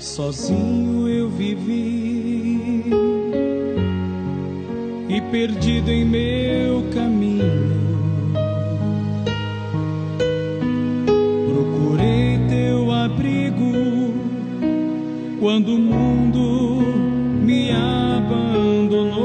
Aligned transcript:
sozinho 0.00 1.06
eu 1.08 1.28
vivi 1.28 2.84
e 5.08 5.20
perdido 5.30 5.90
em 5.90 6.04
meu 6.04 6.84
caminho. 6.94 7.78
Procurei 11.48 12.38
teu 12.48 12.90
abrigo 12.90 14.14
quando 15.38 15.74
o 15.74 15.78
mundo 15.78 16.82
me 17.42 17.70
abandonou. 17.70 19.20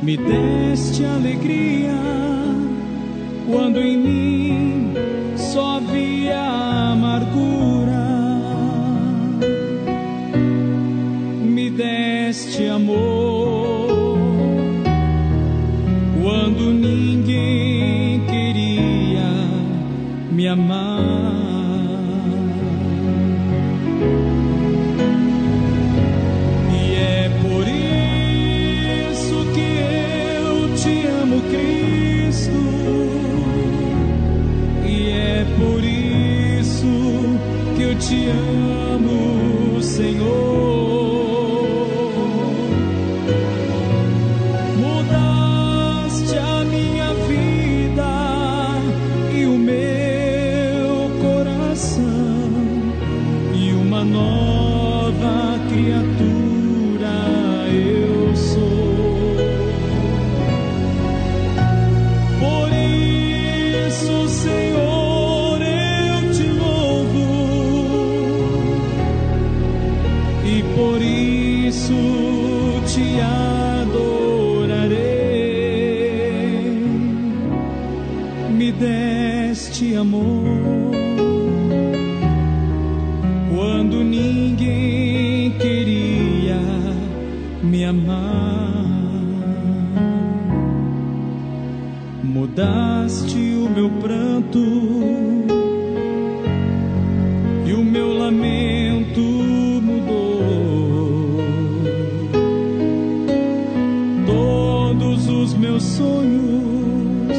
Me 0.00 0.16
deste 0.16 1.04
alegria 1.04 1.96
quando 3.50 3.80
em 3.80 3.96
mim 3.96 4.94
só 5.36 5.78
havia 5.78 6.45
quando 16.46 16.72
ninguém 16.72 18.20
queria 18.20 19.32
me 20.30 20.46
amar. 20.46 21.42
E 26.72 26.94
é 26.94 27.28
por 27.42 27.66
isso 29.10 29.44
que 29.52 29.68
eu 30.38 30.72
te 30.76 31.08
amo, 31.20 31.42
Cristo. 31.50 32.62
E 34.86 35.10
é 35.10 35.44
por 35.58 35.82
isso 35.82 36.86
que 37.74 37.82
eu 37.82 37.94
te 37.98 38.28
amo, 38.28 39.35
isso 71.76 71.92
te 72.86 73.20
adorarei. 73.20 74.16
Me 78.50 78.72
deste 78.72 79.94
amor 79.94 80.42
quando 83.54 84.02
ninguém 84.02 85.50
queria 85.58 86.60
me 87.62 87.84
amar. 87.84 88.56
Mudaste 92.24 93.36
o 93.36 93.68
meu 93.68 93.90
pranto 94.00 95.35
meus 105.76 105.82
sonhos 105.82 107.36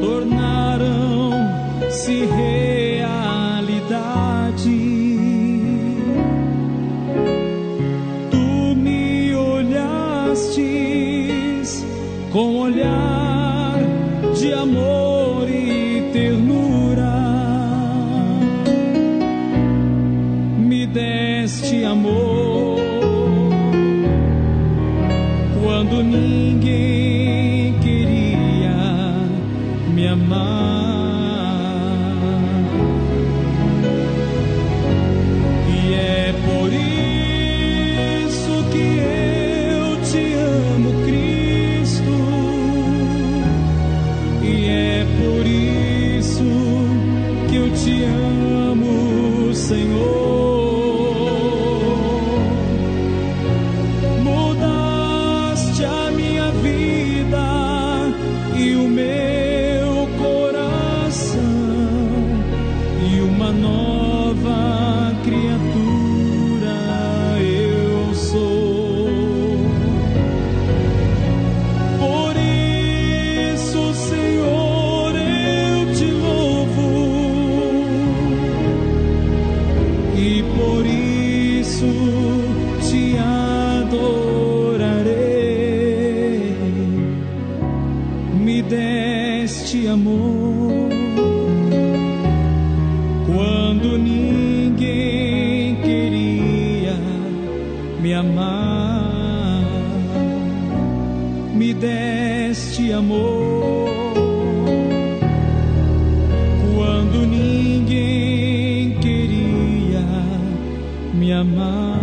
tornaram-se 0.00 2.26
realidade. 2.26 3.90
Tu 8.30 8.76
me 8.76 9.34
olhastes 9.34 10.62
com 12.30 12.58
olhar 12.58 13.80
de 14.34 14.52
amor 14.52 15.48
e 15.48 16.10
ternura. 16.12 17.10
Me 20.58 20.86
deste 20.86 21.84
amor 21.84 22.51
quando 93.82 93.98
ninguém 93.98 95.74
queria 95.82 96.94
me 98.00 98.14
amar. 98.14 99.64
Me 101.52 101.74
deste 101.74 102.92
amor 102.92 103.90
quando 106.76 107.26
ninguém 107.26 108.96
queria 109.00 110.04
me 111.12 111.32
amar. 111.32 112.01